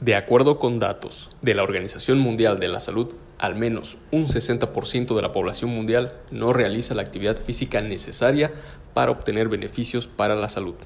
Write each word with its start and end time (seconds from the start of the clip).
De 0.00 0.14
acuerdo 0.14 0.60
con 0.60 0.78
datos 0.78 1.28
de 1.42 1.56
la 1.56 1.64
Organización 1.64 2.20
Mundial 2.20 2.60
de 2.60 2.68
la 2.68 2.78
Salud, 2.78 3.14
al 3.36 3.56
menos 3.56 3.98
un 4.12 4.28
60% 4.28 5.16
de 5.16 5.22
la 5.22 5.32
población 5.32 5.70
mundial 5.70 6.12
no 6.30 6.52
realiza 6.52 6.94
la 6.94 7.02
actividad 7.02 7.36
física 7.36 7.80
necesaria 7.80 8.52
para 8.94 9.10
obtener 9.10 9.48
beneficios 9.48 10.06
para 10.06 10.36
la 10.36 10.48
salud. 10.48 10.76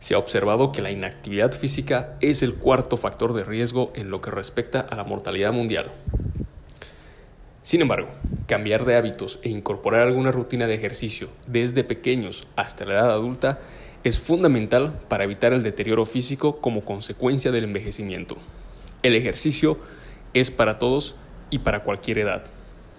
Se 0.00 0.14
ha 0.14 0.18
observado 0.18 0.72
que 0.72 0.82
la 0.82 0.90
inactividad 0.90 1.52
física 1.52 2.16
es 2.20 2.42
el 2.42 2.56
cuarto 2.56 2.96
factor 2.96 3.34
de 3.34 3.44
riesgo 3.44 3.92
en 3.94 4.10
lo 4.10 4.20
que 4.20 4.32
respecta 4.32 4.80
a 4.80 4.96
la 4.96 5.04
mortalidad 5.04 5.52
mundial. 5.52 5.92
Sin 7.62 7.82
embargo, 7.82 8.08
cambiar 8.48 8.84
de 8.84 8.96
hábitos 8.96 9.38
e 9.42 9.48
incorporar 9.48 10.08
alguna 10.08 10.32
rutina 10.32 10.66
de 10.66 10.74
ejercicio 10.74 11.28
desde 11.46 11.84
pequeños 11.84 12.48
hasta 12.56 12.84
la 12.84 12.94
edad 12.94 13.10
adulta 13.12 13.60
es 14.04 14.20
fundamental 14.20 15.00
para 15.08 15.24
evitar 15.24 15.54
el 15.54 15.62
deterioro 15.62 16.04
físico 16.04 16.60
como 16.60 16.84
consecuencia 16.84 17.50
del 17.50 17.64
envejecimiento. 17.64 18.36
El 19.02 19.14
ejercicio 19.14 19.78
es 20.34 20.50
para 20.50 20.78
todos 20.78 21.16
y 21.50 21.60
para 21.60 21.84
cualquier 21.84 22.18
edad. 22.18 22.44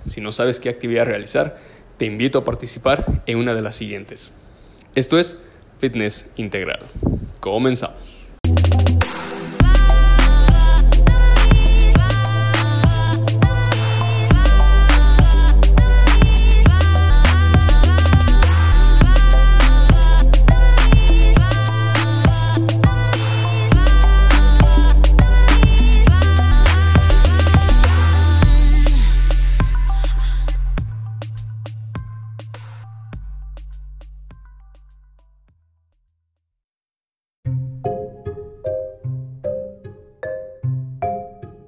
Si 0.08 0.20
no 0.20 0.32
sabes 0.32 0.60
qué 0.60 0.70
actividad 0.70 1.06
realizar, 1.06 1.58
te 1.98 2.06
invito 2.06 2.40
a 2.40 2.46
participar 2.46 3.24
en 3.28 3.38
una 3.38 3.54
de 3.54 3.62
las 3.62 3.76
siguientes. 3.76 4.34
Esto 4.96 5.20
es 5.20 5.38
Fitness 5.80 6.32
Integral. 6.38 6.80
Comenzamos. 7.40 8.25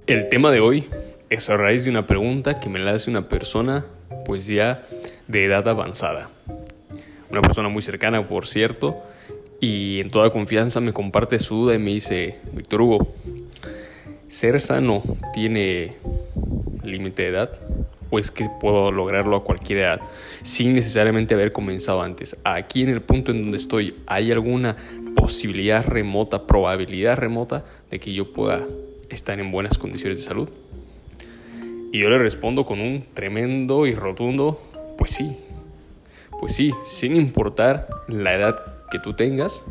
El 0.07 0.29
tema 0.29 0.53
de 0.53 0.61
hoy 0.61 0.85
es 1.29 1.49
a 1.49 1.57
raíz 1.57 1.83
de 1.83 1.89
una 1.89 2.07
pregunta 2.07 2.61
que 2.61 2.69
me 2.69 2.79
la 2.79 2.91
hace 2.91 3.09
una 3.09 3.27
persona 3.27 3.85
pues 4.23 4.47
ya 4.47 4.85
de 5.27 5.43
edad 5.43 5.67
avanzada. 5.67 6.29
Una 7.29 7.41
persona 7.41 7.67
muy 7.67 7.81
cercana, 7.81 8.25
por 8.25 8.47
cierto, 8.47 8.95
y 9.59 9.99
en 9.99 10.09
toda 10.09 10.29
confianza 10.29 10.79
me 10.79 10.93
comparte 10.93 11.39
su 11.39 11.55
duda 11.55 11.75
y 11.75 11.79
me 11.79 11.91
dice, 11.91 12.37
Víctor 12.53 12.83
Hugo, 12.83 13.13
¿ser 14.29 14.61
sano 14.61 15.03
tiene 15.33 15.97
límite 16.85 17.23
de 17.23 17.27
edad? 17.27 17.51
¿O 18.09 18.17
es 18.17 18.31
que 18.31 18.47
puedo 18.61 18.93
lograrlo 18.93 19.35
a 19.35 19.43
cualquier 19.43 19.79
edad 19.79 19.99
sin 20.41 20.73
necesariamente 20.73 21.33
haber 21.33 21.51
comenzado 21.51 22.01
antes? 22.01 22.37
Aquí 22.45 22.81
en 22.81 22.89
el 22.89 23.01
punto 23.01 23.31
en 23.31 23.41
donde 23.41 23.57
estoy, 23.57 23.95
¿hay 24.05 24.31
alguna 24.31 24.77
posibilidad 25.17 25.85
remota, 25.85 26.47
probabilidad 26.47 27.17
remota 27.17 27.65
de 27.91 27.99
que 27.99 28.13
yo 28.13 28.31
pueda 28.31 28.65
están 29.09 29.39
en 29.39 29.51
buenas 29.51 29.77
condiciones 29.77 30.19
de 30.19 30.23
salud? 30.23 30.49
Y 31.91 31.99
yo 31.99 32.09
le 32.09 32.19
respondo 32.19 32.65
con 32.65 32.79
un 32.79 33.05
tremendo 33.13 33.87
y 33.87 33.95
rotundo, 33.95 34.61
pues 34.97 35.11
sí, 35.11 35.37
pues 36.39 36.53
sí, 36.55 36.73
sin 36.85 37.15
importar 37.15 37.87
la 38.07 38.35
edad 38.35 38.57
que 38.91 38.99
tú 38.99 39.13
tengas, 39.13 39.63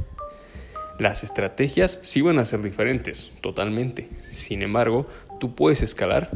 las 0.98 1.24
estrategias 1.24 1.98
sí 2.02 2.22
van 2.22 2.38
a 2.38 2.44
ser 2.44 2.62
diferentes, 2.62 3.30
totalmente. 3.40 4.08
Sin 4.30 4.62
embargo, 4.62 5.06
tú 5.38 5.54
puedes 5.54 5.82
escalar 5.82 6.30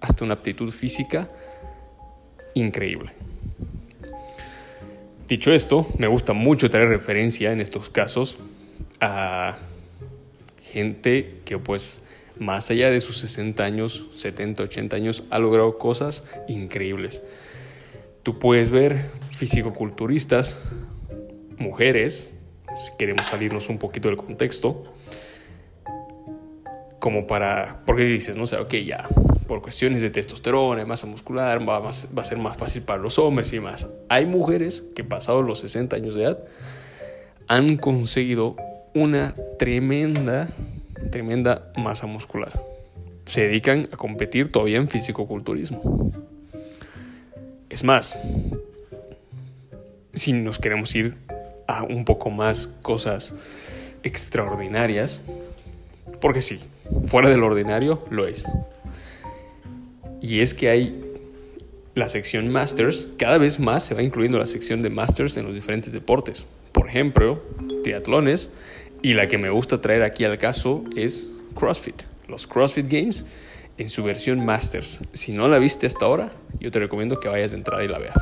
hasta 0.00 0.24
una 0.24 0.34
aptitud 0.34 0.70
física 0.70 1.30
increíble. 2.54 3.12
Dicho 5.28 5.52
esto, 5.52 5.86
me 5.98 6.06
gusta 6.06 6.32
mucho 6.32 6.70
traer 6.70 6.88
referencia 6.88 7.52
en 7.52 7.60
estos 7.60 7.90
casos 7.90 8.38
a 9.00 9.58
gente 10.62 11.40
que 11.44 11.58
pues 11.58 12.00
más 12.38 12.70
allá 12.70 12.90
de 12.90 13.00
sus 13.00 13.18
60 13.18 13.62
años, 13.64 14.06
70, 14.16 14.64
80 14.64 14.96
años, 14.96 15.24
ha 15.30 15.38
logrado 15.38 15.78
cosas 15.78 16.26
increíbles. 16.48 17.22
Tú 18.22 18.38
puedes 18.38 18.70
ver 18.70 19.10
fisicoculturistas, 19.30 20.60
mujeres, 21.58 22.30
si 22.76 22.92
queremos 22.98 23.26
salirnos 23.26 23.68
un 23.68 23.78
poquito 23.78 24.08
del 24.08 24.16
contexto, 24.16 24.84
como 26.98 27.26
para, 27.26 27.82
porque 27.86 28.04
dices, 28.04 28.36
no 28.36 28.46
sé, 28.46 28.56
ok, 28.56 28.74
ya, 28.84 29.08
por 29.46 29.62
cuestiones 29.62 30.02
de 30.02 30.10
testosterona, 30.10 30.84
masa 30.84 31.06
muscular, 31.06 31.66
va, 31.66 31.78
va 31.78 31.90
a 31.90 32.24
ser 32.24 32.38
más 32.38 32.56
fácil 32.56 32.82
para 32.82 33.00
los 33.00 33.18
hombres 33.18 33.52
y 33.52 33.60
más. 33.60 33.88
Hay 34.08 34.26
mujeres 34.26 34.84
que 34.94 35.04
pasados 35.04 35.44
los 35.44 35.60
60 35.60 35.96
años 35.96 36.14
de 36.14 36.24
edad 36.24 36.38
han 37.46 37.78
conseguido 37.78 38.56
una 38.94 39.34
tremenda 39.58 40.48
tremenda 41.10 41.72
masa 41.76 42.06
muscular. 42.06 42.60
Se 43.24 43.42
dedican 43.42 43.88
a 43.92 43.96
competir 43.96 44.50
todavía 44.50 44.78
en 44.78 44.88
fisicoculturismo. 44.88 46.12
Es 47.68 47.84
más, 47.84 48.18
si 50.14 50.32
nos 50.32 50.58
queremos 50.58 50.94
ir 50.94 51.16
a 51.66 51.82
un 51.82 52.04
poco 52.04 52.30
más 52.30 52.68
cosas 52.82 53.34
extraordinarias, 54.02 55.20
porque 56.20 56.40
sí, 56.40 56.60
fuera 57.06 57.28
del 57.28 57.42
ordinario 57.42 58.02
lo 58.10 58.26
es. 58.26 58.46
Y 60.20 60.40
es 60.40 60.54
que 60.54 60.70
hay 60.70 61.04
la 61.94 62.08
sección 62.08 62.48
Masters, 62.48 63.08
cada 63.18 63.38
vez 63.38 63.60
más 63.60 63.84
se 63.84 63.94
va 63.94 64.02
incluyendo 64.02 64.38
la 64.38 64.46
sección 64.46 64.82
de 64.82 64.90
Masters 64.90 65.36
en 65.36 65.44
los 65.44 65.54
diferentes 65.54 65.92
deportes. 65.92 66.44
Por 66.72 66.88
ejemplo, 66.88 67.42
triatlones 67.82 68.50
y 69.02 69.14
la 69.14 69.28
que 69.28 69.38
me 69.38 69.50
gusta 69.50 69.80
traer 69.80 70.02
aquí 70.02 70.24
al 70.24 70.38
caso 70.38 70.84
es 70.96 71.28
CrossFit. 71.54 72.02
Los 72.26 72.46
CrossFit 72.46 72.86
Games 72.90 73.24
en 73.78 73.90
su 73.90 74.02
versión 74.02 74.44
Masters. 74.44 75.00
Si 75.12 75.32
no 75.32 75.48
la 75.48 75.58
viste 75.58 75.86
hasta 75.86 76.04
ahora, 76.04 76.32
yo 76.60 76.70
te 76.70 76.80
recomiendo 76.80 77.18
que 77.20 77.28
vayas 77.28 77.52
de 77.52 77.58
entrada 77.58 77.84
y 77.84 77.88
la 77.88 77.98
veas. 77.98 78.18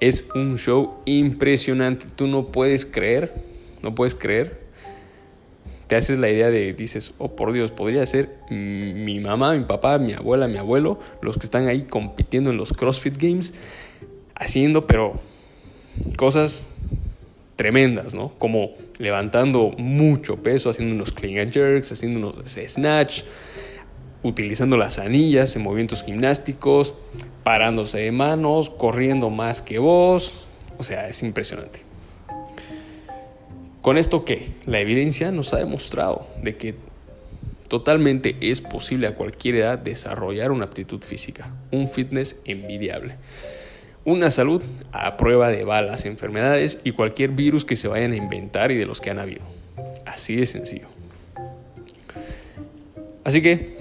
Es 0.00 0.24
un 0.34 0.58
show 0.58 1.00
impresionante. 1.04 2.06
Tú 2.14 2.28
no 2.28 2.46
puedes 2.46 2.86
creer, 2.86 3.34
no 3.82 3.94
puedes 3.94 4.14
creer. 4.14 4.68
Te 5.88 5.96
haces 5.96 6.18
la 6.18 6.30
idea 6.30 6.50
de, 6.50 6.72
dices, 6.74 7.14
oh 7.18 7.34
por 7.34 7.52
Dios, 7.52 7.70
podría 7.70 8.04
ser 8.06 8.36
mi 8.50 9.18
mamá, 9.20 9.54
mi 9.54 9.64
papá, 9.64 9.98
mi 9.98 10.12
abuela, 10.12 10.46
mi 10.46 10.58
abuelo, 10.58 11.00
los 11.22 11.36
que 11.38 11.46
están 11.46 11.66
ahí 11.66 11.82
compitiendo 11.82 12.50
en 12.50 12.58
los 12.58 12.74
CrossFit 12.74 13.16
Games, 13.16 13.54
haciendo, 14.34 14.86
pero 14.86 15.18
cosas 16.16 16.66
tremendas, 17.58 18.14
¿no? 18.14 18.32
Como 18.38 18.70
levantando 18.98 19.74
mucho 19.76 20.36
peso, 20.44 20.70
haciendo 20.70 20.94
unos 20.94 21.10
clean 21.10 21.40
and 21.40 21.50
jerks, 21.50 21.90
haciendo 21.90 22.20
unos 22.20 22.48
snatch, 22.52 23.24
utilizando 24.22 24.76
las 24.76 25.00
anillas 25.00 25.56
en 25.56 25.62
movimientos 25.62 26.04
gimnásticos, 26.04 26.94
parándose 27.42 27.98
de 27.98 28.12
manos, 28.12 28.70
corriendo 28.70 29.28
más 29.28 29.60
que 29.60 29.80
vos. 29.80 30.46
O 30.78 30.84
sea, 30.84 31.08
es 31.08 31.20
impresionante. 31.24 31.82
¿Con 33.82 33.96
esto 33.96 34.24
qué? 34.24 34.52
La 34.64 34.78
evidencia 34.78 35.32
nos 35.32 35.52
ha 35.52 35.58
demostrado 35.58 36.28
de 36.40 36.56
que 36.56 36.76
totalmente 37.66 38.36
es 38.40 38.60
posible 38.60 39.08
a 39.08 39.16
cualquier 39.16 39.56
edad 39.56 39.78
desarrollar 39.78 40.52
una 40.52 40.66
aptitud 40.66 41.02
física, 41.02 41.50
un 41.72 41.88
fitness 41.88 42.36
envidiable. 42.44 43.16
Una 44.08 44.30
salud 44.30 44.62
a 44.90 45.18
prueba 45.18 45.50
de 45.50 45.64
balas, 45.64 46.06
enfermedades 46.06 46.80
y 46.82 46.92
cualquier 46.92 47.32
virus 47.32 47.66
que 47.66 47.76
se 47.76 47.88
vayan 47.88 48.12
a 48.12 48.16
inventar 48.16 48.72
y 48.72 48.76
de 48.76 48.86
los 48.86 49.02
que 49.02 49.10
han 49.10 49.18
habido. 49.18 49.42
Así 50.06 50.34
de 50.34 50.46
sencillo. 50.46 50.86
Así 53.22 53.42
que 53.42 53.76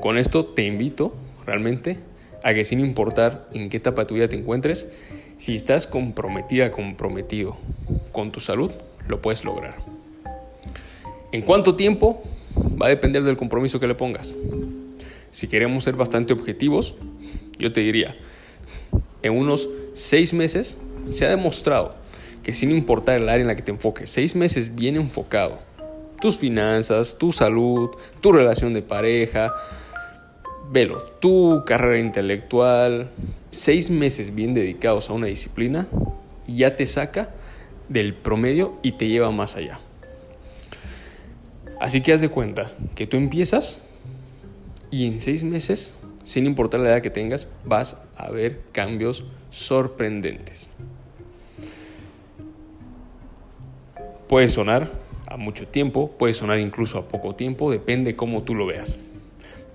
con 0.00 0.18
esto 0.18 0.46
te 0.46 0.64
invito 0.64 1.14
realmente 1.46 1.98
a 2.42 2.54
que 2.54 2.64
sin 2.64 2.80
importar 2.80 3.46
en 3.52 3.68
qué 3.68 3.76
etapa 3.76 4.02
de 4.02 4.06
tu 4.08 4.14
vida 4.14 4.26
te 4.26 4.34
encuentres, 4.34 4.90
si 5.38 5.54
estás 5.54 5.86
comprometida, 5.86 6.72
comprometido 6.72 7.56
con 8.10 8.32
tu 8.32 8.40
salud, 8.40 8.72
lo 9.06 9.22
puedes 9.22 9.44
lograr. 9.44 9.76
¿En 11.30 11.42
cuánto 11.42 11.76
tiempo? 11.76 12.20
Va 12.82 12.86
a 12.86 12.88
depender 12.88 13.22
del 13.22 13.36
compromiso 13.36 13.78
que 13.78 13.86
le 13.86 13.94
pongas. 13.94 14.34
Si 15.30 15.46
queremos 15.46 15.84
ser 15.84 15.94
bastante 15.94 16.32
objetivos, 16.32 16.96
yo 17.60 17.72
te 17.72 17.82
diría, 17.82 18.16
en 19.26 19.36
unos 19.36 19.68
seis 19.94 20.32
meses 20.32 20.78
se 21.08 21.26
ha 21.26 21.30
demostrado 21.30 21.94
que 22.42 22.52
sin 22.52 22.70
importar 22.70 23.16
el 23.16 23.28
área 23.28 23.42
en 23.42 23.48
la 23.48 23.56
que 23.56 23.62
te 23.62 23.72
enfoques, 23.72 24.08
seis 24.08 24.36
meses 24.36 24.74
bien 24.74 24.96
enfocado, 24.96 25.58
tus 26.20 26.36
finanzas, 26.36 27.18
tu 27.18 27.32
salud, 27.32 27.90
tu 28.20 28.32
relación 28.32 28.72
de 28.72 28.82
pareja, 28.82 29.52
velo, 30.70 31.02
tu 31.20 31.64
carrera 31.66 31.98
intelectual, 31.98 33.10
seis 33.50 33.90
meses 33.90 34.34
bien 34.34 34.54
dedicados 34.54 35.10
a 35.10 35.12
una 35.12 35.26
disciplina, 35.26 35.86
ya 36.46 36.76
te 36.76 36.86
saca 36.86 37.30
del 37.88 38.14
promedio 38.14 38.74
y 38.82 38.92
te 38.92 39.08
lleva 39.08 39.30
más 39.30 39.56
allá. 39.56 39.80
Así 41.80 42.00
que 42.00 42.12
haz 42.12 42.20
de 42.20 42.28
cuenta 42.28 42.72
que 42.94 43.06
tú 43.06 43.16
empiezas 43.16 43.80
y 44.90 45.06
en 45.06 45.20
seis 45.20 45.44
meses, 45.44 45.94
sin 46.26 46.44
importar 46.44 46.80
la 46.80 46.88
edad 46.90 47.02
que 47.02 47.10
tengas, 47.10 47.48
vas 47.64 48.02
a 48.16 48.30
ver 48.30 48.60
cambios 48.72 49.24
sorprendentes. 49.50 50.68
Puede 54.28 54.48
sonar 54.48 54.90
a 55.28 55.36
mucho 55.36 55.68
tiempo, 55.68 56.10
puede 56.18 56.34
sonar 56.34 56.58
incluso 56.58 56.98
a 56.98 57.06
poco 57.06 57.36
tiempo, 57.36 57.70
depende 57.70 58.16
cómo 58.16 58.42
tú 58.42 58.56
lo 58.56 58.66
veas. 58.66 58.98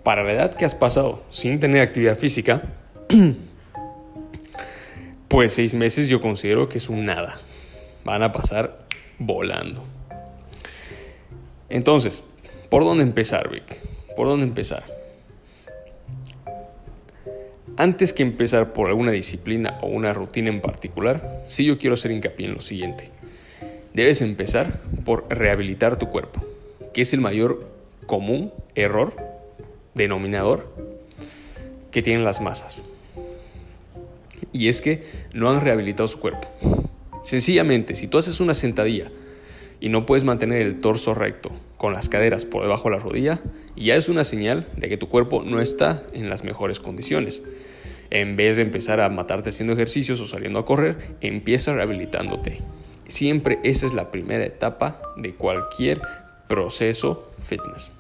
Para 0.04 0.24
la 0.26 0.34
edad 0.34 0.54
que 0.54 0.66
has 0.66 0.76
pasado 0.76 1.24
sin 1.30 1.62
tener 1.62 1.82
actividad 1.82 2.18
física, 2.18 2.64
pues 5.30 5.54
seis 5.54 5.74
meses 5.74 6.10
yo 6.10 6.20
considero 6.20 6.68
que 6.68 6.80
es 6.80 6.90
un 6.90 7.06
nada. 7.06 7.40
Van 8.04 8.24
a 8.24 8.34
pasar 8.34 8.88
volando. 9.20 9.86
Entonces, 11.70 12.24
¿por 12.70 12.84
dónde 12.84 13.04
empezar, 13.04 13.50
Vic? 13.50 13.78
¿Por 14.18 14.28
dónde 14.28 14.46
empezar? 14.46 15.01
Antes 17.82 18.14
que 18.14 18.22
empezar 18.22 18.74
por 18.74 18.90
alguna 18.90 19.10
disciplina 19.10 19.80
o 19.82 19.88
una 19.88 20.14
rutina 20.14 20.50
en 20.50 20.62
particular, 20.62 21.42
sí 21.48 21.66
yo 21.66 21.80
quiero 21.80 21.96
hacer 21.96 22.12
hincapié 22.12 22.46
en 22.46 22.54
lo 22.54 22.62
siguiente. 22.62 23.10
Debes 23.96 24.22
empezar 24.22 24.80
por 25.04 25.26
rehabilitar 25.32 25.98
tu 25.98 26.10
cuerpo, 26.10 26.46
que 26.94 27.02
es 27.02 27.12
el 27.14 27.22
mayor 27.22 27.68
común 28.06 28.54
error, 28.76 29.16
denominador, 29.96 30.72
que 31.90 32.04
tienen 32.04 32.24
las 32.24 32.40
masas. 32.40 32.84
Y 34.54 34.68
es 34.68 34.80
que 34.80 35.04
no 35.34 35.50
han 35.50 35.62
rehabilitado 35.62 36.08
su 36.08 36.20
cuerpo. 36.20 36.50
Sencillamente, 37.24 37.96
si 37.96 38.06
tú 38.06 38.20
haces 38.20 38.40
una 38.40 38.54
sentadilla 38.54 39.10
y 39.80 39.90
no 39.90 40.06
puedes 40.06 40.24
mantener 40.24 40.62
el 40.62 40.82
torso 40.82 41.16
recto 41.16 41.50
con 41.82 41.94
las 41.94 42.10
caderas 42.10 42.46
por 42.46 42.62
debajo 42.62 42.92
de 42.92 42.98
la 42.98 43.02
rodilla, 43.02 43.42
ya 43.76 43.96
es 43.96 44.08
una 44.08 44.24
señal 44.24 44.68
de 44.78 44.88
que 44.88 44.98
tu 44.98 45.10
cuerpo 45.10 45.42
no 45.42 45.60
está 45.60 46.04
en 46.14 46.30
las 46.30 46.44
mejores 46.44 46.80
condiciones. 46.80 47.42
En 48.12 48.36
vez 48.36 48.58
de 48.58 48.62
empezar 48.62 49.02
a 49.02 49.10
matarte 49.10 49.50
haciendo 49.50 49.74
ejercicios 49.74 50.22
o 50.22 50.28
saliendo 50.28 50.60
a 50.60 50.66
correr, 50.68 51.16
empieza 51.22 51.74
rehabilitándote. 51.74 52.60
Siempre 53.08 53.58
esa 53.64 53.88
es 53.88 53.96
la 53.96 54.12
primera 54.12 54.46
etapa 54.46 55.02
de 55.18 55.34
cualquier 55.34 56.04
proceso 56.48 57.32
fitness. 57.42 57.92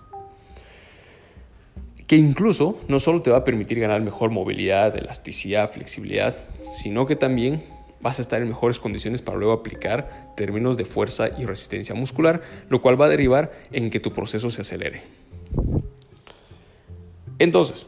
Que 2.06 2.18
incluso 2.18 2.80
no 2.88 3.00
solo 3.00 3.24
te 3.24 3.32
va 3.32 3.38
a 3.38 3.44
permitir 3.44 3.80
ganar 3.80 4.00
mejor 4.02 4.30
movilidad, 4.30 4.96
elasticidad, 4.96 5.72
flexibilidad, 5.72 6.36
sino 6.84 7.08
que 7.08 7.16
también 7.16 7.64
vas 8.02 8.20
a 8.20 8.22
estar 8.22 8.42
en 8.42 8.48
mejores 8.48 8.80
condiciones 8.80 9.22
para 9.22 9.38
luego 9.38 9.54
aplicar 9.54 10.34
términos 10.36 10.78
de 10.78 10.86
fuerza 10.86 11.30
y 11.38 11.46
resistencia 11.46 11.96
muscular, 11.96 12.42
lo 12.70 12.82
cual 12.82 13.00
va 13.00 13.06
a 13.06 13.10
derivar 13.10 13.52
en 13.72 13.90
que 13.90 14.00
tu 14.00 14.14
proceso 14.14 14.50
se 14.50 14.62
acelere. 14.62 15.04
Entonces, 17.40 17.88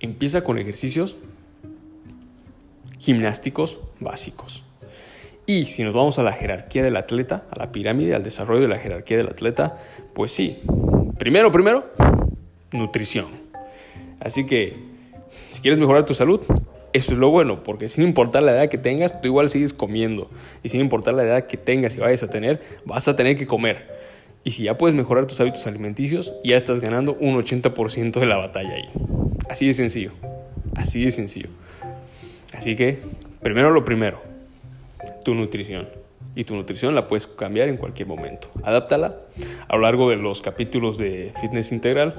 empieza 0.00 0.42
con 0.42 0.58
ejercicios 0.58 1.16
gimnásticos 2.98 3.78
básicos. 4.00 4.64
Y 5.46 5.64
si 5.64 5.82
nos 5.82 5.94
vamos 5.94 6.18
a 6.18 6.22
la 6.22 6.32
jerarquía 6.32 6.82
del 6.82 6.96
atleta, 6.96 7.46
a 7.50 7.58
la 7.58 7.72
pirámide, 7.72 8.14
al 8.14 8.22
desarrollo 8.22 8.60
de 8.60 8.68
la 8.68 8.78
jerarquía 8.78 9.16
del 9.16 9.28
atleta, 9.28 9.78
pues 10.12 10.32
sí. 10.32 10.58
Primero, 11.18 11.50
primero, 11.50 11.90
nutrición. 12.72 13.28
Así 14.20 14.44
que, 14.44 14.76
si 15.52 15.62
quieres 15.62 15.78
mejorar 15.78 16.04
tu 16.04 16.12
salud, 16.12 16.42
eso 16.98 17.12
es 17.12 17.18
lo 17.18 17.30
bueno, 17.30 17.62
porque 17.62 17.88
sin 17.88 18.04
importar 18.04 18.42
la 18.42 18.52
edad 18.52 18.68
que 18.68 18.78
tengas, 18.78 19.20
tú 19.20 19.28
igual 19.28 19.48
sigues 19.48 19.72
comiendo. 19.72 20.28
Y 20.62 20.68
sin 20.68 20.80
importar 20.80 21.14
la 21.14 21.22
edad 21.22 21.46
que 21.46 21.56
tengas 21.56 21.96
y 21.96 22.00
vayas 22.00 22.22
a 22.22 22.30
tener, 22.30 22.60
vas 22.84 23.08
a 23.08 23.16
tener 23.16 23.36
que 23.36 23.46
comer. 23.46 23.98
Y 24.44 24.50
si 24.50 24.64
ya 24.64 24.78
puedes 24.78 24.94
mejorar 24.94 25.26
tus 25.26 25.40
hábitos 25.40 25.66
alimenticios, 25.66 26.34
ya 26.44 26.56
estás 26.56 26.80
ganando 26.80 27.14
un 27.20 27.36
80% 27.36 28.18
de 28.18 28.26
la 28.26 28.36
batalla 28.36 28.74
ahí. 28.74 28.88
Así 29.48 29.66
de 29.66 29.74
sencillo. 29.74 30.12
Así 30.74 31.04
de 31.04 31.10
sencillo. 31.10 31.48
Así 32.52 32.76
que, 32.76 32.98
primero 33.42 33.70
lo 33.70 33.84
primero, 33.84 34.22
tu 35.24 35.34
nutrición. 35.34 35.88
Y 36.34 36.44
tu 36.44 36.54
nutrición 36.54 36.94
la 36.94 37.08
puedes 37.08 37.26
cambiar 37.26 37.68
en 37.68 37.76
cualquier 37.76 38.08
momento. 38.08 38.48
Adáptala. 38.62 39.16
A 39.68 39.76
lo 39.76 39.82
largo 39.82 40.10
de 40.10 40.16
los 40.16 40.40
capítulos 40.40 40.98
de 40.98 41.32
Fitness 41.40 41.72
Integral 41.72 42.14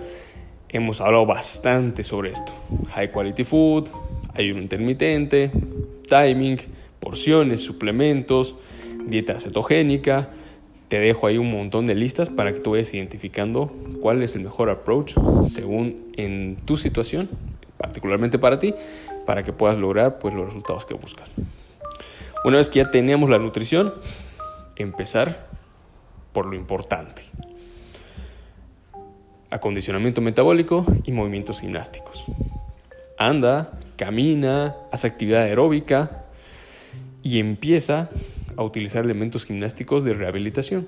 hemos 0.69 1.01
hablado 1.01 1.25
bastante 1.25 2.03
sobre 2.03 2.31
esto. 2.31 2.53
High 2.93 3.11
quality 3.11 3.43
food, 3.43 3.89
ayuno 4.39 4.61
intermitente, 4.61 5.51
timing, 6.07 6.57
porciones, 6.99 7.61
suplementos, 7.61 8.55
dieta 9.05 9.39
cetogénica. 9.39 10.29
Te 10.87 10.99
dejo 10.99 11.27
ahí 11.27 11.37
un 11.37 11.51
montón 11.51 11.85
de 11.85 11.93
listas 11.93 12.29
para 12.29 12.53
que 12.53 12.59
tú 12.59 12.71
vayas 12.71 12.93
identificando 12.93 13.71
cuál 14.01 14.23
es 14.23 14.35
el 14.35 14.43
mejor 14.43 14.69
approach 14.69 15.13
según 15.47 16.11
en 16.17 16.57
tu 16.65 16.77
situación, 16.77 17.29
particularmente 17.77 18.39
para 18.39 18.57
ti, 18.57 18.73
para 19.25 19.43
que 19.43 19.53
puedas 19.53 19.77
lograr 19.77 20.17
pues, 20.17 20.33
los 20.33 20.45
resultados 20.45 20.85
que 20.85 20.95
buscas. 20.95 21.33
Una 22.43 22.57
vez 22.57 22.69
que 22.69 22.79
ya 22.79 22.89
tenemos 22.89 23.29
la 23.29 23.37
nutrición, 23.37 23.93
empezar 24.77 25.47
por 26.33 26.47
lo 26.47 26.55
importante. 26.55 27.21
Acondicionamiento 29.51 30.21
metabólico 30.21 30.85
y 31.03 31.11
movimientos 31.11 31.59
gimnásticos. 31.59 32.25
Anda, 33.17 33.71
camina, 33.99 34.77
haz 34.93 35.03
actividad 35.03 35.41
aeróbica 35.41 36.23
y 37.21 37.39
empieza 37.39 38.09
a 38.55 38.63
utilizar 38.63 39.03
elementos 39.03 39.45
gimnásticos 39.45 40.05
de 40.05 40.13
rehabilitación. 40.13 40.87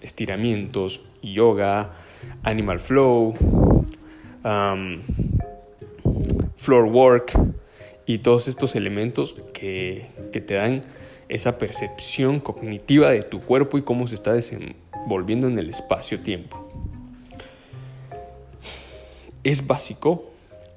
Estiramientos, 0.00 1.00
yoga, 1.20 1.90
animal 2.44 2.78
flow, 2.78 3.34
floor 6.56 6.84
work, 6.84 7.32
y 8.06 8.18
todos 8.18 8.46
estos 8.46 8.76
elementos 8.76 9.34
que, 9.52 10.06
te 10.30 10.54
dan 10.54 10.82
esa 11.28 11.58
percepción 11.58 12.38
cognitiva 12.38 13.10
de 13.10 13.22
tu 13.22 13.40
cuerpo 13.40 13.78
y 13.78 13.82
cómo 13.82 14.06
se 14.06 14.14
está 14.14 14.32
desenvolviendo 14.32 15.48
en 15.48 15.58
el 15.58 15.70
espacio-tiempo. 15.70 16.70
Es 19.42 19.66
básico, 19.66 20.30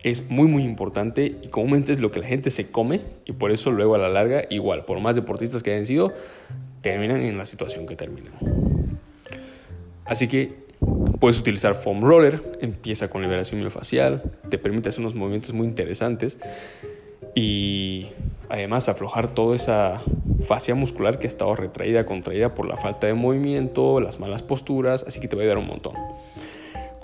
es 0.04 0.30
muy 0.30 0.48
muy 0.48 0.64
importante 0.64 1.36
y 1.42 1.48
comúnmente 1.48 1.92
es 1.92 2.00
lo 2.00 2.12
que 2.12 2.20
la 2.20 2.28
gente 2.28 2.50
se 2.52 2.72
come 2.72 3.02
y 3.26 3.34
por 3.34 3.52
eso 3.52 3.72
luego 3.72 3.96
a 3.96 3.98
la 3.98 4.10
larga 4.10 4.44
igual, 4.50 4.86
por 4.86 5.00
más 5.00 5.16
deportistas 5.16 5.64
que 5.64 5.72
hayan 5.72 5.86
sido, 5.86 6.14
terminan 6.82 7.22
en 7.22 7.38
la 7.38 7.46
situación 7.46 7.86
que 7.86 7.96
terminan. 7.96 8.34
Así 10.06 10.28
que 10.28 10.54
puedes 11.20 11.40
utilizar 11.40 11.76
foam 11.76 12.02
roller, 12.02 12.42
empieza 12.62 13.10
con 13.10 13.22
liberación 13.22 13.60
miofascial, 13.60 14.24
te 14.50 14.58
permite 14.58 14.90
hacer 14.90 15.02
unos 15.02 15.16
movimientos 15.16 15.54
muy 15.54 15.68
interesantes 15.68 16.38
y 17.36 18.08
además 18.50 18.90
aflojar 18.90 19.30
toda 19.34 19.56
esa 19.56 20.02
fascia 20.42 20.76
muscular 20.76 21.20
que 21.20 21.28
ha 21.28 21.30
estado 21.30 21.56
retraída, 21.56 22.06
contraída 22.06 22.56
por 22.56 22.68
la 22.68 22.76
falta 22.76 23.08
de 23.08 23.14
movimiento, 23.14 24.00
las 24.00 24.20
malas 24.20 24.44
posturas, 24.44 25.04
así 25.08 25.20
que 25.20 25.28
te 25.28 25.36
va 25.36 25.42
a 25.42 25.44
ayudar 25.44 25.58
un 25.58 25.68
montón. 25.68 25.94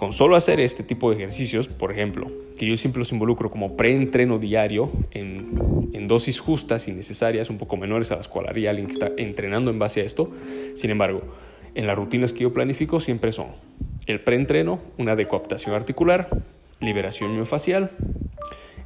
Con 0.04 0.12
solo 0.12 0.36
hacer 0.36 0.60
este 0.60 0.84
tipo 0.84 1.10
de 1.10 1.16
ejercicios, 1.16 1.70
por 1.70 1.90
ejemplo, 1.90 2.30
que 2.60 2.66
yo 2.66 2.76
siempre 2.76 3.00
los 3.00 3.14
involucro 3.14 3.50
como 3.50 3.78
preentreno 3.78 4.38
diario 4.38 4.92
en, 5.12 6.08
dosis 6.10 6.42
justas 6.42 6.90
y 6.90 6.92
necesarias, 6.92 7.50
un 7.50 7.58
poco 7.58 7.78
menores 7.78 8.12
a 8.12 8.18
las 8.18 8.28
cuales 8.28 8.50
haría 8.50 8.72
alguien 8.72 8.88
que 8.88 8.92
está 8.92 9.12
entrenando 9.16 9.72
en 9.72 9.80
base 9.80 10.02
a 10.02 10.04
esto, 10.04 10.30
sin 10.76 10.92
embargo, 10.92 11.22
en 11.74 11.88
las 11.88 11.96
rutinas 11.96 12.34
que 12.34 12.42
yo 12.42 12.52
planifico 12.52 13.00
siempre 13.00 13.32
son 13.32 13.48
el 14.06 14.20
preentreno, 14.20 14.82
una 14.98 15.16
decoaptación 15.16 15.74
articular, 15.74 16.28
liberación 16.82 17.34
miofascial, 17.34 17.92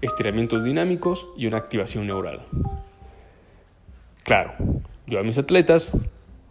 estiramientos 0.04 0.64
dinámicos 0.64 1.28
y 1.36 1.48
una 1.48 1.58
activación 1.58 2.06
neural. 2.06 2.46
Claro, 4.22 4.54
yo 5.08 5.18
a 5.18 5.24
mis 5.24 5.40
atletas 5.40 5.94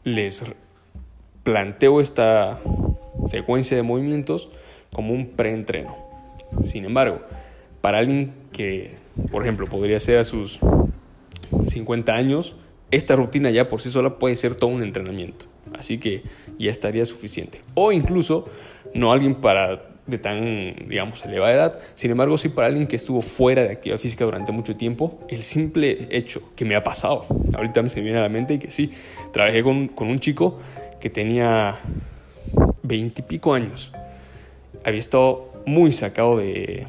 les 0.03 0.43
planteo 1.45 2.01
esta 2.01 2.59
secuencia 3.29 3.77
de 3.77 3.83
movimientos 3.83 4.49
como 4.93 5.13
un 5.13 5.29
preentreno. 5.29 5.97
Sin 6.65 6.85
embargo, 6.85 7.21
para 7.81 7.99
alguien 7.99 8.33
que, 8.53 8.95
por 9.31 9.43
ejemplo, 9.43 9.67
podría 9.67 10.01
ser 10.01 10.19
a 10.19 10.25
sus 10.25 10.59
50 11.67 12.13
años, 12.13 12.57
esta 12.91 13.17
rutina 13.17 13.51
ya 13.51 13.69
por 13.69 13.81
sí 13.81 13.91
sola 13.91 14.19
puede 14.19 14.37
ser 14.37 14.55
todo 14.55 14.71
un 14.71 14.83
entrenamiento. 14.83 15.47
Así 15.77 15.99
que 15.99 16.23
ya 16.59 16.71
estaría 16.71 17.05
suficiente. 17.05 17.61
O 17.75 17.93
incluso 17.93 18.49
no 18.95 19.13
alguien 19.13 19.37
para 19.37 19.97
de 20.07 20.19
tan, 20.19 20.89
digamos, 20.89 21.25
elevada 21.25 21.53
edad. 21.53 21.81
Sin 21.95 22.11
embargo, 22.11 22.39
sí 22.39 22.49
para 22.49 22.69
alguien 22.69 22.87
que 22.87 22.97
estuvo 22.97 23.21
fuera 23.21 23.63
de 23.63 23.71
actividad 23.71 23.99
física 23.99 24.25
durante 24.25 24.53
mucho 24.53 24.77
tiempo, 24.77 25.19
el 25.29 25.43
simple 25.43 26.07
hecho 26.11 26.43
que 26.55 26.65
me 26.65 26.77
ha 26.77 26.83
pasado, 26.83 27.27
ahorita 27.55 27.83
me 27.83 27.89
se 27.89 28.01
viene 28.01 28.19
a 28.19 28.23
la 28.23 28.29
mente 28.29 28.55
y 28.55 28.59
que 28.59 28.71
sí, 28.71 28.93
trabajé 29.33 29.63
con, 29.63 29.89
con 29.89 30.09
un 30.09 30.21
chico 30.21 30.61
que 31.01 31.11
tenía 31.11 31.75
veintipico 32.87 33.55
años. 33.55 33.93
Había 34.85 35.01
estado 35.01 35.53
muy 35.67 35.93
sacado 35.93 36.39
de, 36.39 36.87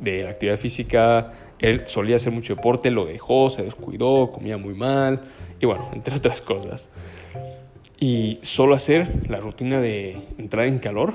de 0.00 0.22
la 0.22 0.30
actividad 0.30 0.56
física, 0.56 1.32
él 1.58 1.82
solía 1.86 2.16
hacer 2.16 2.32
mucho 2.32 2.54
deporte, 2.54 2.90
lo 2.90 3.06
dejó, 3.06 3.48
se 3.48 3.62
descuidó, 3.62 4.30
comía 4.32 4.58
muy 4.58 4.74
mal 4.74 5.22
y 5.60 5.66
bueno, 5.66 5.88
entre 5.94 6.16
otras 6.16 6.42
cosas. 6.42 6.90
Y 7.98 8.38
solo 8.42 8.74
hacer 8.74 9.30
la 9.30 9.40
rutina 9.40 9.80
de 9.80 10.18
entrar 10.36 10.66
en 10.66 10.78
calor 10.78 11.14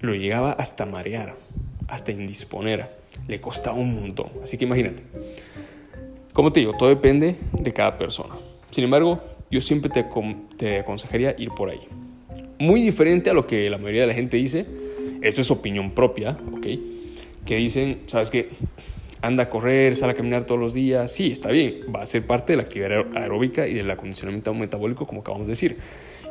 lo 0.00 0.14
llegaba 0.14 0.52
hasta 0.52 0.86
marear, 0.86 1.34
hasta 1.88 2.12
indisponer. 2.12 3.00
Le 3.26 3.40
costaba 3.40 3.76
un 3.76 4.00
montón. 4.00 4.28
Así 4.42 4.56
que 4.56 4.64
imagínate. 4.64 5.02
Como 6.32 6.52
te 6.52 6.60
digo, 6.60 6.74
todo 6.76 6.88
depende 6.88 7.36
de 7.52 7.72
cada 7.72 7.98
persona. 7.98 8.36
Sin 8.70 8.84
embargo, 8.84 9.20
yo 9.50 9.60
siempre 9.60 9.90
te, 9.90 10.06
te 10.56 10.78
aconsejaría 10.78 11.34
ir 11.36 11.50
por 11.50 11.70
ahí. 11.70 11.80
Muy 12.60 12.80
diferente 12.80 13.30
a 13.30 13.34
lo 13.34 13.46
que 13.46 13.68
la 13.68 13.78
mayoría 13.78 14.02
de 14.02 14.06
la 14.06 14.14
gente 14.14 14.36
dice. 14.36 14.66
Esto 15.22 15.40
es 15.40 15.50
opinión 15.50 15.90
propia, 15.90 16.38
¿ok? 16.52 16.66
Que 17.44 17.56
dicen, 17.56 18.02
¿sabes 18.06 18.30
qué? 18.30 18.50
anda 19.22 19.44
a 19.44 19.48
correr, 19.50 19.96
sale 19.96 20.12
a 20.12 20.16
caminar 20.16 20.44
todos 20.44 20.60
los 20.60 20.72
días, 20.72 21.12
sí, 21.12 21.30
está 21.30 21.50
bien, 21.50 21.82
va 21.94 22.00
a 22.00 22.06
ser 22.06 22.26
parte 22.26 22.52
de 22.52 22.56
la 22.56 22.62
actividad 22.62 23.04
aeróbica 23.14 23.66
y 23.66 23.74
del 23.74 23.90
acondicionamiento 23.90 24.54
metabólico, 24.54 25.06
como 25.06 25.20
acabamos 25.20 25.46
de 25.46 25.52
decir. 25.52 25.78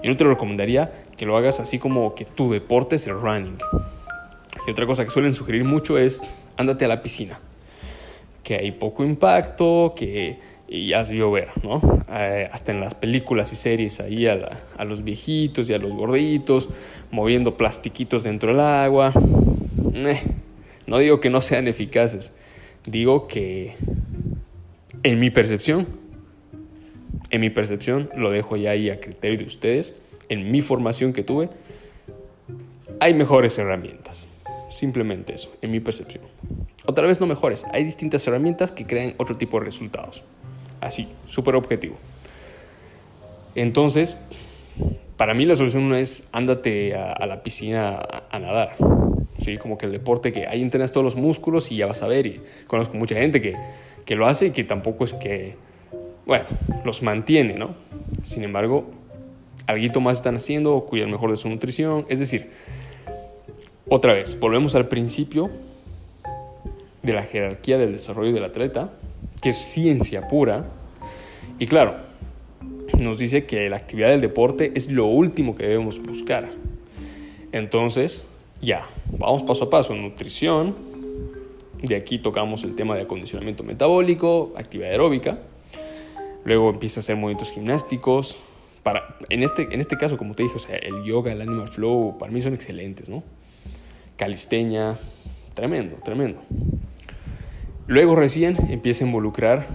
Yo 0.04 0.10
no 0.10 0.18
te 0.18 0.24
lo 0.24 0.32
recomendaría 0.32 0.92
que 1.18 1.26
lo 1.26 1.38
hagas 1.38 1.60
así 1.60 1.78
como 1.78 2.16
que 2.16 2.26
tu 2.26 2.52
deporte 2.52 2.96
es 2.96 3.06
el 3.08 3.20
running. 3.20 3.58
Y 4.66 4.72
otra 4.72 4.86
cosa 4.86 5.04
que 5.04 5.12
suelen 5.12 5.36
sugerir 5.36 5.64
mucho 5.64 5.98
es 5.98 6.22
ándate 6.58 6.86
a 6.86 6.88
la 6.88 7.04
piscina, 7.04 7.40
que 8.44 8.56
hay 8.56 8.72
poco 8.72 9.04
impacto, 9.04 9.94
que 9.96 10.40
ya 10.70 11.00
has 11.00 11.10
debió 11.10 11.32
ver, 11.32 11.50
¿no? 11.64 11.82
Eh, 12.12 12.48
hasta 12.52 12.72
en 12.72 12.80
las 12.80 12.94
películas 12.94 13.52
y 13.52 13.56
series 13.56 14.00
ahí 14.00 14.28
a, 14.28 14.50
a, 14.78 14.86
los 14.86 15.04
viejitos 15.04 15.70
y 15.70 15.74
a 15.74 15.80
los 15.80 15.92
gorditos 15.92 16.70
moviendo 17.12 17.58
plastiquitos 17.58 18.24
dentro 18.24 18.52
del 18.52 18.60
agua. 18.60 19.12
Eh, 19.94 20.20
no 20.86 21.00
digo 21.00 21.20
que 21.20 21.30
no 21.30 21.42
sean 21.42 21.68
eficaces, 21.68 22.34
digo 22.86 23.28
que 23.28 23.76
en 25.04 25.20
mi 25.20 25.30
percepción, 25.30 25.88
en 27.32 27.42
mi 27.42 27.50
percepción, 27.50 28.10
lo 28.16 28.32
dejo 28.32 28.56
ya 28.56 28.72
ahí 28.72 28.90
a 28.90 29.00
criterio 29.00 29.40
de 29.40 29.46
ustedes, 29.46 29.96
en 30.30 30.52
mi 30.52 30.62
formación 30.62 31.14
que 31.14 31.24
tuve, 31.24 31.50
hay 33.00 33.14
mejores 33.14 33.58
herramientas. 33.58 34.28
Simplemente 34.70 35.34
eso, 35.34 35.56
en 35.62 35.72
mi 35.72 35.80
percepción. 35.80 36.24
Otra 36.86 37.08
vez 37.08 37.20
no 37.20 37.26
mejores, 37.26 37.66
hay 37.72 37.84
distintas 37.84 38.28
herramientas 38.28 38.72
que 38.72 38.86
crean 38.86 39.16
otro 39.18 39.38
tipo 39.38 39.60
de 39.60 39.66
resultados. 39.66 40.24
Así, 40.82 41.08
súper 41.28 41.56
objetivo. 41.56 41.98
Entonces, 43.56 44.18
para 45.18 45.34
mí 45.34 45.46
la 45.46 45.56
solución 45.56 45.90
no 45.90 45.96
es 45.96 46.28
ándate 46.32 46.96
a, 46.96 47.26
la 47.26 47.44
piscina 47.44 48.00
a 48.30 48.40
nadar. 48.40 48.76
¿sí? 49.42 49.58
Como 49.58 49.78
que 49.78 49.86
el 49.86 49.92
deporte 49.92 50.32
que 50.32 50.48
ahí 50.48 50.62
entrenas 50.62 50.92
todos 50.92 51.04
los 51.04 51.16
músculos 51.16 51.72
y 51.72 51.78
ya 51.78 51.86
vas 51.86 52.02
a 52.04 52.08
ver. 52.08 52.26
Y 52.26 52.42
conozco 52.68 52.96
mucha 52.96 53.16
gente 53.16 53.42
que, 53.42 53.56
que 54.06 54.16
lo 54.16 54.28
hace 54.28 54.48
y 54.48 54.52
que 54.52 54.64
tampoco 54.64 55.04
es 55.04 55.14
que, 55.14 55.56
bueno, 56.26 56.46
los 56.86 57.04
mantiene, 57.04 57.56
¿no? 57.56 57.76
Sin 58.24 58.44
embargo, 58.44 58.90
algo 59.68 60.02
más 60.02 60.18
están 60.18 60.36
haciendo, 60.36 60.86
cuidan 60.86 61.12
mejor 61.12 61.32
de 61.32 61.38
su 61.38 61.50
nutrición. 61.50 62.06
Es 62.10 62.20
decir, 62.20 62.50
otra 63.88 64.14
vez, 64.14 64.40
volvemos 64.40 64.76
al 64.76 64.88
principio 64.88 65.50
de 67.04 67.14
la 67.14 67.24
jerarquía 67.24 67.78
del 67.78 67.92
desarrollo 67.92 68.34
del 68.34 68.44
atleta, 68.44 68.92
que 69.42 69.50
es 69.50 69.58
ciencia 69.58 70.28
pura. 70.28 70.66
Y 71.60 71.68
claro, 71.68 71.98
nos 73.00 73.18
dice 73.18 73.46
que 73.46 73.70
la 73.70 73.78
actividad 73.78 74.10
del 74.10 74.22
deporte 74.22 74.72
es 74.76 74.90
lo 74.90 75.06
último 75.06 75.56
que 75.56 75.68
debemos 75.68 76.02
buscar. 76.02 76.50
Entonces, 77.52 78.26
ya, 78.62 78.90
vamos 79.18 79.44
paso 79.44 79.66
a 79.66 79.70
paso. 79.70 79.96
Nutrición. 79.96 80.76
De 81.82 81.96
aquí 81.96 82.20
tocamos 82.20 82.64
el 82.64 82.76
tema 82.76 82.96
de 82.96 83.04
acondicionamiento 83.04 83.64
metabólico, 83.64 84.54
actividad 84.58 84.92
aeróbica. 84.92 85.40
Luego 86.44 86.70
empieza 86.70 87.00
a 87.00 87.02
hacer 87.02 87.16
movimientos 87.16 87.52
gimnásticos. 87.52 88.38
Para, 88.84 89.18
en, 89.30 89.44
este, 89.44 89.68
en 89.72 89.80
este 89.80 89.98
caso, 89.98 90.18
como 90.18 90.36
te 90.36 90.44
dije, 90.44 90.56
o 90.56 90.60
sea, 90.60 90.78
el 90.78 91.04
yoga, 91.04 91.32
el 91.32 91.42
animal 91.42 91.68
flow, 91.68 92.18
para 92.18 92.32
mí 92.32 92.42
son 92.42 92.54
excelentes, 92.54 93.10
¿no? 93.10 93.24
Calisteña, 94.18 94.98
tremendo, 95.54 95.98
tremendo. 96.04 96.42
Luego 97.90 98.16
recién 98.16 98.56
empieza 98.70 99.04
a 99.04 99.08
involucrar 99.08 99.66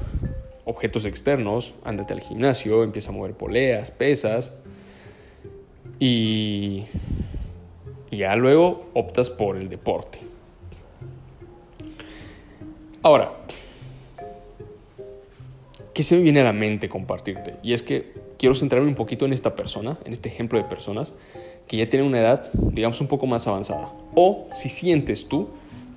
objetos 0.65 1.05
externos, 1.05 1.75
ándate 1.85 2.13
al 2.13 2.21
gimnasio, 2.21 2.85
empieza 2.85 3.11
a 3.11 3.13
mover 3.13 3.35
poleas, 3.35 3.91
pesas 3.91 4.57
y 5.99 6.85
y 8.15 8.19
ya 8.19 8.37
luego 8.37 8.87
optas 8.95 9.31
por 9.31 9.57
el 9.57 9.69
deporte. 9.69 10.19
Ahora, 13.03 13.33
¿qué 15.93 16.05
se 16.05 16.15
me 16.15 16.23
viene 16.23 16.41
a 16.41 16.45
la 16.45 16.53
mente 16.53 16.89
compartirte? 16.89 17.57
Y 17.65 17.73
es 17.73 17.83
que 17.83 18.13
quiero 18.39 18.55
centrarme 18.55 18.87
un 18.87 18.95
poquito 18.95 19.27
en 19.27 19.33
esta 19.33 19.57
persona, 19.57 19.99
en 20.05 20.13
este 20.13 20.29
ejemplo 20.29 20.61
de 20.61 20.65
personas 20.65 21.15
que 21.67 21.79
ya 21.79 21.89
tienen 21.89 22.07
una 22.07 22.21
edad, 22.21 22.53
digamos, 22.53 23.01
un 23.01 23.09
poco 23.09 23.27
más 23.27 23.49
avanzada. 23.49 23.91
O 24.15 24.47
si 24.55 24.69
sientes 24.69 25.27
tú 25.27 25.49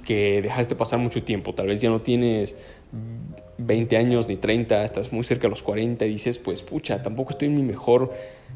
que 0.08 0.42
dejaste 0.42 0.74
pasar 0.74 1.00
mucho 1.00 1.22
tiempo, 1.22 1.54
tal 1.54 1.68
vez 1.68 1.82
ya 1.82 1.90
no 1.90 2.00
tienes 2.00 2.56
20 3.58 3.98
años 3.98 4.26
ni 4.26 4.38
30, 4.38 4.86
estás 4.86 5.12
muy 5.12 5.26
cerca 5.26 5.44
de 5.44 5.50
los 5.50 5.62
40 5.62 6.06
y 6.06 6.12
dices, 6.12 6.38
pues 6.40 6.62
pucha, 6.62 7.04
tampoco 7.04 7.32
estoy 7.32 7.50
en 7.50 7.58
mi 7.58 7.62
mejor 7.62 8.14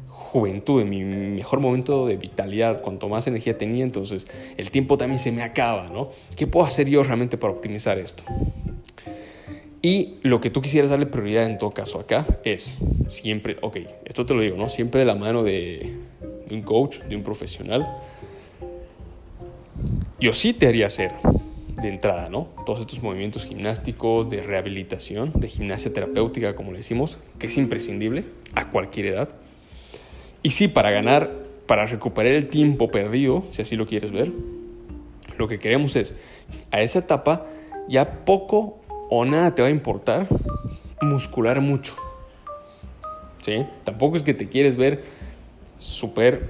juventud, 0.08 0.80
en 0.80 0.88
mi 0.88 1.04
mejor 1.04 1.60
momento 1.60 2.06
de 2.06 2.16
vitalidad, 2.16 2.80
cuanto 2.80 3.10
más 3.10 3.26
energía 3.26 3.58
tenía, 3.58 3.84
entonces 3.84 4.26
el 4.56 4.70
tiempo 4.70 4.96
también 4.96 5.18
se 5.18 5.30
me 5.30 5.42
acaba, 5.42 5.88
¿no? 5.88 6.08
¿Qué 6.36 6.46
puedo 6.46 6.64
hacer 6.64 6.88
yo 6.88 7.02
realmente 7.02 7.36
para 7.36 7.52
optimizar 7.52 7.98
esto? 7.98 8.22
Y 9.82 10.14
lo 10.22 10.40
que 10.40 10.48
tú 10.48 10.62
quisieras 10.62 10.88
darle 10.88 11.04
prioridad 11.04 11.44
en 11.44 11.58
todo 11.58 11.72
caso 11.72 12.00
acá 12.00 12.26
es 12.44 12.78
siempre, 13.08 13.58
ok, 13.60 13.76
esto 14.06 14.24
te 14.24 14.32
lo 14.32 14.40
digo, 14.40 14.56
¿no? 14.56 14.70
Siempre 14.70 15.00
de 15.00 15.06
la 15.06 15.16
mano 15.16 15.42
de, 15.42 15.98
de 16.48 16.54
un 16.54 16.62
coach, 16.62 17.00
de 17.00 17.14
un 17.14 17.22
profesional. 17.22 17.86
Yo 20.22 20.32
sí 20.32 20.52
te 20.52 20.68
haría 20.68 20.86
hacer 20.86 21.10
de 21.82 21.88
entrada, 21.88 22.28
¿no? 22.28 22.46
Todos 22.64 22.78
estos 22.78 23.02
movimientos 23.02 23.44
gimnásticos, 23.44 24.30
de 24.30 24.40
rehabilitación, 24.40 25.32
de 25.34 25.48
gimnasia 25.48 25.92
terapéutica, 25.92 26.54
como 26.54 26.70
le 26.70 26.76
decimos, 26.76 27.18
que 27.40 27.48
es 27.48 27.58
imprescindible 27.58 28.26
a 28.54 28.70
cualquier 28.70 29.06
edad. 29.06 29.30
Y 30.44 30.50
sí, 30.50 30.68
para 30.68 30.92
ganar, 30.92 31.28
para 31.66 31.86
recuperar 31.86 32.34
el 32.34 32.46
tiempo 32.46 32.88
perdido, 32.88 33.42
si 33.50 33.62
así 33.62 33.74
lo 33.74 33.88
quieres 33.88 34.12
ver, 34.12 34.30
lo 35.38 35.48
que 35.48 35.58
queremos 35.58 35.96
es, 35.96 36.14
a 36.70 36.82
esa 36.82 37.00
etapa, 37.00 37.48
ya 37.88 38.24
poco 38.24 38.78
o 39.10 39.24
nada 39.24 39.56
te 39.56 39.62
va 39.62 39.66
a 39.66 39.72
importar 39.72 40.28
muscular 41.00 41.60
mucho. 41.60 41.96
¿Sí? 43.44 43.66
Tampoco 43.82 44.16
es 44.16 44.22
que 44.22 44.34
te 44.34 44.48
quieres 44.48 44.76
ver 44.76 45.02
super 45.80 46.48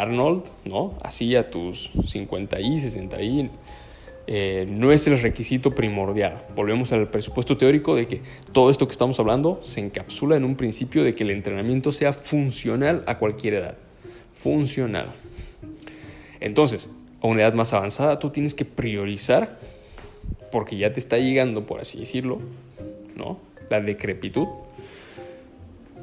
Arnold, 0.00 0.44
¿no? 0.64 0.94
Así 1.02 1.34
a 1.36 1.50
tus 1.50 1.90
50 2.06 2.60
y 2.60 2.80
60 2.80 3.22
y 3.22 3.50
eh, 4.26 4.66
no 4.68 4.92
es 4.92 5.06
el 5.06 5.20
requisito 5.20 5.74
primordial. 5.74 6.44
Volvemos 6.54 6.92
al 6.92 7.08
presupuesto 7.08 7.56
teórico 7.56 7.94
de 7.94 8.06
que 8.06 8.22
todo 8.52 8.70
esto 8.70 8.86
que 8.86 8.92
estamos 8.92 9.18
hablando 9.20 9.60
se 9.62 9.80
encapsula 9.80 10.36
en 10.36 10.44
un 10.44 10.56
principio 10.56 11.04
de 11.04 11.14
que 11.14 11.24
el 11.24 11.30
entrenamiento 11.30 11.92
sea 11.92 12.12
funcional 12.12 13.04
a 13.06 13.18
cualquier 13.18 13.54
edad. 13.54 13.76
Funcional. 14.32 15.12
Entonces, 16.40 16.88
a 17.20 17.26
una 17.26 17.42
edad 17.42 17.54
más 17.54 17.72
avanzada 17.72 18.18
tú 18.18 18.30
tienes 18.30 18.54
que 18.54 18.64
priorizar, 18.64 19.58
porque 20.50 20.76
ya 20.76 20.92
te 20.92 21.00
está 21.00 21.18
llegando, 21.18 21.66
por 21.66 21.80
así 21.80 21.98
decirlo, 21.98 22.40
¿no? 23.16 23.38
la 23.70 23.80
decrepitud. 23.80 24.46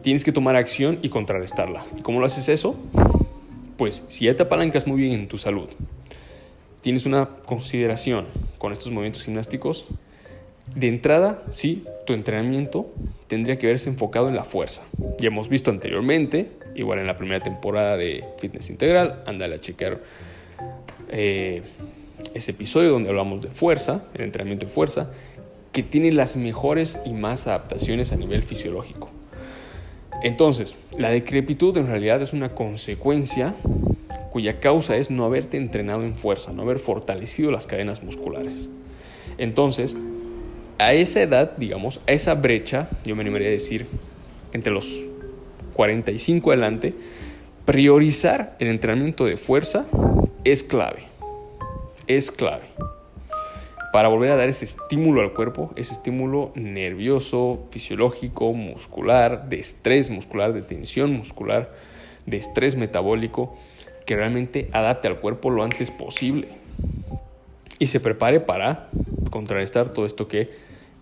Tienes 0.01 0.23
que 0.23 0.31
tomar 0.31 0.55
acción 0.55 0.99
y 1.01 1.09
contrarrestarla. 1.09 1.85
¿Y 1.97 2.01
cómo 2.01 2.19
lo 2.19 2.25
haces 2.25 2.49
eso? 2.49 2.75
Pues 3.81 4.03
si 4.09 4.25
ya 4.25 4.35
te 4.35 4.43
apalancas 4.43 4.85
muy 4.85 5.01
bien 5.01 5.13
en 5.13 5.27
tu 5.27 5.39
salud, 5.39 5.67
tienes 6.83 7.07
una 7.07 7.27
consideración 7.47 8.27
con 8.59 8.73
estos 8.73 8.91
movimientos 8.91 9.23
gimnásticos, 9.23 9.87
de 10.75 10.87
entrada, 10.87 11.41
sí, 11.49 11.85
tu 12.05 12.13
entrenamiento 12.13 12.93
tendría 13.25 13.57
que 13.57 13.65
verse 13.65 13.89
enfocado 13.89 14.29
en 14.29 14.35
la 14.35 14.43
fuerza. 14.43 14.83
Ya 15.17 15.29
hemos 15.29 15.49
visto 15.49 15.71
anteriormente, 15.71 16.51
igual 16.75 16.99
en 16.99 17.07
la 17.07 17.17
primera 17.17 17.39
temporada 17.39 17.97
de 17.97 18.23
Fitness 18.37 18.69
Integral, 18.69 19.23
andale 19.25 19.55
a 19.55 19.59
chequear 19.59 19.99
eh, 21.09 21.63
ese 22.35 22.51
episodio 22.51 22.91
donde 22.91 23.09
hablamos 23.09 23.41
de 23.41 23.49
fuerza, 23.49 24.03
el 24.13 24.21
entrenamiento 24.21 24.67
de 24.67 24.71
fuerza, 24.71 25.11
que 25.71 25.81
tiene 25.81 26.11
las 26.11 26.37
mejores 26.37 26.99
y 27.03 27.13
más 27.13 27.47
adaptaciones 27.47 28.11
a 28.11 28.15
nivel 28.15 28.43
fisiológico. 28.43 29.09
Entonces, 30.23 30.75
la 30.97 31.09
decrepitud 31.09 31.75
en 31.77 31.87
realidad 31.87 32.21
es 32.21 32.33
una 32.33 32.53
consecuencia 32.53 33.55
cuya 34.31 34.59
causa 34.59 34.95
es 34.95 35.11
no 35.11 35.25
haberte 35.25 35.57
entrenado 35.57 36.03
en 36.03 36.15
fuerza, 36.15 36.53
no 36.53 36.61
haber 36.61 36.79
fortalecido 36.79 37.51
las 37.51 37.67
cadenas 37.67 38.03
musculares. 38.03 38.69
Entonces, 39.37 39.97
a 40.77 40.93
esa 40.93 41.21
edad, 41.21 41.57
digamos, 41.57 42.01
a 42.07 42.11
esa 42.11 42.35
brecha, 42.35 42.87
yo 43.03 43.15
me 43.15 43.21
animaría 43.21 43.49
a 43.49 43.51
decir, 43.51 43.87
entre 44.53 44.71
los 44.71 45.03
45 45.73 46.51
adelante, 46.51 46.93
priorizar 47.65 48.55
el 48.59 48.67
entrenamiento 48.67 49.25
de 49.25 49.37
fuerza 49.37 49.85
es 50.43 50.63
clave. 50.63 51.03
Es 52.07 52.31
clave. 52.31 52.63
Para 53.91 54.07
volver 54.07 54.31
a 54.31 54.37
dar 54.37 54.47
ese 54.47 54.65
estímulo 54.65 55.21
al 55.21 55.33
cuerpo, 55.33 55.71
ese 55.75 55.93
estímulo 55.93 56.51
nervioso, 56.55 57.67
fisiológico, 57.71 58.53
muscular, 58.53 59.49
de 59.49 59.59
estrés 59.59 60.09
muscular, 60.09 60.53
de 60.53 60.61
tensión 60.61 61.11
muscular, 61.11 61.73
de 62.25 62.37
estrés 62.37 62.77
metabólico 62.77 63.55
que 64.05 64.15
realmente 64.15 64.69
adapte 64.71 65.07
al 65.07 65.19
cuerpo 65.19 65.49
lo 65.49 65.63
antes 65.63 65.91
posible 65.91 66.47
y 67.79 67.87
se 67.87 67.99
prepare 67.99 68.39
para 68.39 68.89
contrarrestar 69.29 69.89
todo 69.89 70.05
esto 70.05 70.27
que 70.27 70.49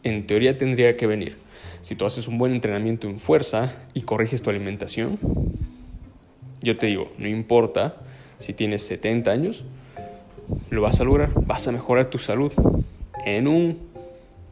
en 0.04 0.26
teoría 0.26 0.58
tendría 0.58 0.96
que 0.96 1.08
venir. 1.08 1.36
Si 1.82 1.96
tú 1.96 2.06
haces 2.06 2.28
un 2.28 2.38
buen 2.38 2.54
entrenamiento 2.54 3.08
en 3.08 3.20
fuerza 3.20 3.74
y 3.94 4.02
corriges 4.02 4.42
tu 4.42 4.50
alimentación, 4.50 5.20
yo 6.62 6.78
te 6.78 6.88
digo, 6.88 7.12
no 7.18 7.28
importa 7.28 7.98
si 8.40 8.54
tienes 8.54 8.82
70 8.84 9.32
años, 9.32 9.66
lo 10.70 10.82
vas 10.82 11.00
a 11.00 11.04
lograr, 11.04 11.32
vas 11.34 11.68
a 11.68 11.72
mejorar 11.72 12.06
tu 12.06 12.18
salud 12.18 12.52
en 13.26 13.48
un, 13.48 13.80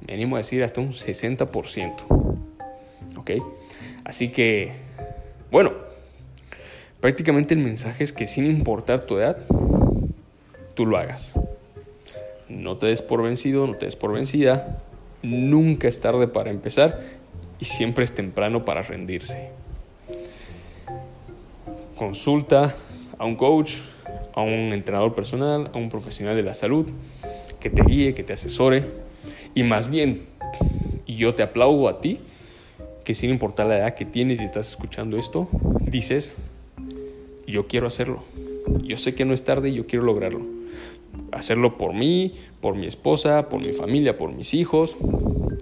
me 0.05 0.13
animo 0.13 0.35
a 0.35 0.39
decir, 0.39 0.63
hasta 0.63 0.81
un 0.81 0.89
60%. 0.89 1.93
¿Ok? 3.17 3.31
Así 4.03 4.31
que, 4.31 4.71
bueno, 5.51 5.71
prácticamente 6.99 7.53
el 7.53 7.59
mensaje 7.59 8.03
es 8.03 8.13
que 8.13 8.27
sin 8.27 8.45
importar 8.45 9.01
tu 9.01 9.17
edad, 9.17 9.37
tú 10.75 10.85
lo 10.85 10.97
hagas. 10.97 11.33
No 12.49 12.77
te 12.77 12.87
des 12.87 13.01
por 13.01 13.21
vencido, 13.21 13.67
no 13.67 13.75
te 13.75 13.85
des 13.85 13.95
por 13.95 14.13
vencida. 14.13 14.81
Nunca 15.23 15.87
es 15.87 15.99
tarde 15.99 16.27
para 16.27 16.51
empezar 16.51 17.01
y 17.59 17.65
siempre 17.65 18.03
es 18.03 18.13
temprano 18.13 18.63
para 18.63 18.81
rendirse. 18.81 19.49
Consulta 21.97 22.75
a 23.17 23.25
un 23.25 23.35
coach, 23.35 23.77
a 24.37 24.41
un 24.41 24.71
entrenador 24.71 25.15
personal, 25.15 25.71
a 25.73 25.77
un 25.79 25.89
profesional 25.89 26.35
de 26.35 26.43
la 26.43 26.53
salud 26.53 26.85
que 27.59 27.71
te 27.71 27.81
guíe, 27.81 28.13
que 28.13 28.21
te 28.21 28.33
asesore. 28.33 28.85
Y 29.55 29.63
más 29.63 29.89
bien, 29.89 30.27
yo 31.07 31.33
te 31.33 31.41
aplaudo 31.41 31.89
a 31.89 32.01
ti, 32.01 32.19
que 33.03 33.15
sin 33.15 33.31
importar 33.31 33.65
la 33.65 33.79
edad 33.79 33.95
que 33.95 34.05
tienes 34.05 34.39
y 34.39 34.43
estás 34.43 34.69
escuchando 34.69 35.17
esto, 35.17 35.49
dices, 35.81 36.35
yo 37.47 37.65
quiero 37.65 37.87
hacerlo. 37.87 38.23
Yo 38.83 38.97
sé 38.97 39.15
que 39.15 39.25
no 39.25 39.33
es 39.33 39.43
tarde 39.43 39.69
y 39.69 39.73
yo 39.73 39.87
quiero 39.87 40.05
lograrlo. 40.05 40.45
Hacerlo 41.31 41.79
por 41.79 41.95
mí, 41.95 42.35
por 42.61 42.75
mi 42.75 42.85
esposa, 42.85 43.49
por 43.49 43.59
mi 43.59 43.71
familia, 43.71 44.19
por 44.19 44.31
mis 44.31 44.53
hijos, 44.53 44.97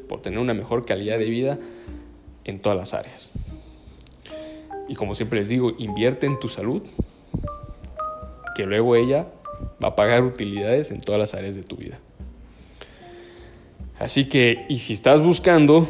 por 0.09 0.21
tener 0.21 0.39
una 0.39 0.53
mejor 0.53 0.83
calidad 0.83 1.17
de 1.17 1.29
vida 1.29 1.57
en 2.43 2.59
todas 2.59 2.77
las 2.77 2.93
áreas. 2.93 3.31
Y 4.89 4.95
como 4.95 5.15
siempre 5.15 5.39
les 5.39 5.47
digo, 5.47 5.71
invierte 5.77 6.25
en 6.25 6.41
tu 6.41 6.49
salud, 6.49 6.83
que 8.55 8.65
luego 8.65 8.95
ella 8.95 9.27
va 9.83 9.89
a 9.89 9.95
pagar 9.95 10.23
utilidades 10.23 10.89
en 10.91 11.01
todas 11.01 11.19
las 11.19 11.35
áreas 11.35 11.55
de 11.55 11.63
tu 11.63 11.75
vida. 11.75 11.99
Así 13.99 14.25
que, 14.25 14.65
y 14.67 14.79
si 14.79 14.93
estás 14.93 15.21
buscando 15.21 15.87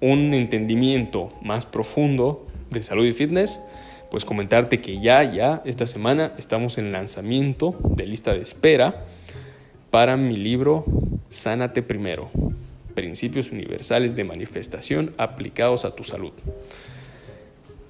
un 0.00 0.34
entendimiento 0.34 1.32
más 1.42 1.66
profundo 1.66 2.46
de 2.70 2.82
salud 2.82 3.04
y 3.04 3.12
fitness, 3.12 3.60
pues 4.10 4.24
comentarte 4.24 4.80
que 4.80 5.00
ya, 5.00 5.22
ya, 5.24 5.62
esta 5.64 5.86
semana 5.86 6.32
estamos 6.38 6.78
en 6.78 6.92
lanzamiento 6.92 7.76
de 7.82 8.06
lista 8.06 8.32
de 8.32 8.40
espera 8.40 9.04
para 9.90 10.16
mi 10.16 10.36
libro 10.36 10.84
Sánate 11.30 11.82
Primero, 11.82 12.30
Principios 12.94 13.50
Universales 13.50 14.14
de 14.14 14.24
Manifestación 14.24 15.14
aplicados 15.18 15.84
a 15.84 15.94
tu 15.94 16.04
salud. 16.04 16.32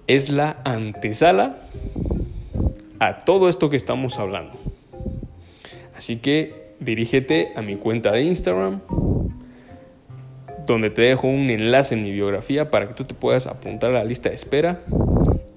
Es 0.07 0.29
la 0.29 0.61
antesala 0.65 1.63
a 2.99 3.25
todo 3.25 3.49
esto 3.49 3.71
que 3.71 3.77
estamos 3.77 4.19
hablando. 4.19 4.59
Así 5.97 6.17
que 6.17 6.75
dirígete 6.81 7.53
a 7.57 7.63
mi 7.63 7.77
cuenta 7.77 8.13
de 8.13 8.23
Instagram, 8.23 8.81
donde 10.67 10.91
te 10.91 11.03
dejo 11.03 11.29
un 11.29 11.51
enlace 11.51 11.95
en 11.95 12.03
mi 12.03 12.11
biografía 12.11 12.71
para 12.71 12.89
que 12.89 12.95
tú 12.95 13.05
te 13.05 13.15
puedas 13.15 13.47
apuntar 13.47 13.91
a 13.91 13.95
la 13.95 14.05
lista 14.05 14.29
de 14.29 14.35
espera 14.35 14.81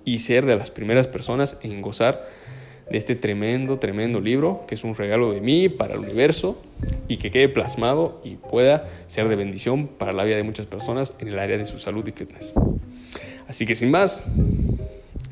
y 0.03 0.19
ser 0.19 0.45
de 0.45 0.55
las 0.55 0.71
primeras 0.71 1.07
personas 1.07 1.57
en 1.63 1.81
gozar 1.81 2.25
de 2.89 2.97
este 2.97 3.15
tremendo, 3.15 3.79
tremendo 3.79 4.21
libro, 4.21 4.65
que 4.67 4.75
es 4.75 4.83
un 4.83 4.95
regalo 4.95 5.33
de 5.33 5.41
mí 5.41 5.67
para 5.69 5.95
el 5.95 5.99
universo 5.99 6.61
y 7.07 7.17
que 7.17 7.31
quede 7.31 7.49
plasmado 7.49 8.21
y 8.23 8.35
pueda 8.35 8.87
ser 9.07 9.27
de 9.27 9.35
bendición 9.35 9.87
para 9.87 10.13
la 10.13 10.23
vida 10.23 10.37
de 10.37 10.43
muchas 10.43 10.65
personas 10.65 11.13
en 11.19 11.27
el 11.29 11.39
área 11.39 11.57
de 11.57 11.65
su 11.65 11.79
salud 11.79 12.07
y 12.07 12.11
fitness. 12.11 12.53
Así 13.47 13.65
que 13.65 13.75
sin 13.75 13.91
más, 13.91 14.23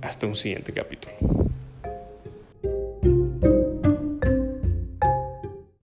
hasta 0.02 0.28
un 0.28 0.36
siguiente 0.36 0.74
capítulo. 0.74 1.14